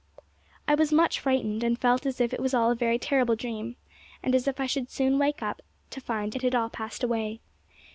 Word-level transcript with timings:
I 0.67 0.73
was 0.73 0.91
much 0.91 1.19
frightened, 1.19 1.63
and 1.63 1.77
felt 1.77 2.07
as 2.07 2.19
if 2.19 2.33
it 2.33 2.39
was 2.39 2.55
all 2.55 2.71
a 2.71 2.75
very 2.75 2.97
terrible 2.97 3.35
dream, 3.35 3.75
and 4.23 4.33
as 4.33 4.47
if 4.47 4.59
I 4.59 4.65
should 4.65 4.89
soon 4.89 5.19
wake 5.19 5.43
up 5.43 5.61
to 5.91 6.01
find 6.01 6.35
it 6.35 6.41
had 6.41 6.55
all 6.55 6.71
passed 6.71 7.03
away. 7.03 7.39